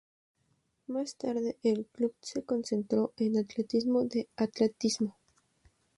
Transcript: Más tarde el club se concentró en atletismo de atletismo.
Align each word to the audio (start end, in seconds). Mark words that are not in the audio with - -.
Más 0.87 1.15
tarde 1.15 1.59
el 1.61 1.85
club 1.85 2.15
se 2.21 2.41
concentró 2.41 3.13
en 3.17 3.37
atletismo 3.37 4.03
de 4.05 4.27
atletismo. 4.35 5.15